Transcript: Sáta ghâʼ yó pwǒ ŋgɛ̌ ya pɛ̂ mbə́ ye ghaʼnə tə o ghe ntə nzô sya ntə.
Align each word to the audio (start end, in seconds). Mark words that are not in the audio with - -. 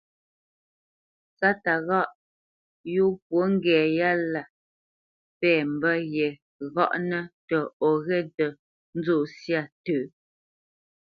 Sáta 1.39 1.73
ghâʼ 1.87 2.09
yó 2.93 3.05
pwǒ 3.25 3.39
ŋgɛ̌ 3.53 3.81
ya 3.97 4.09
pɛ̂ 5.39 5.53
mbə́ 5.75 5.95
ye 6.13 6.27
ghaʼnə 6.73 7.19
tə 7.47 7.57
o 7.87 7.89
ghe 8.05 8.17
ntə 8.29 8.45
nzô 8.97 9.17
sya 9.41 9.61
ntə. 9.79 9.97